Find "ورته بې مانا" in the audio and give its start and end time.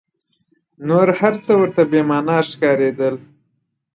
1.61-2.37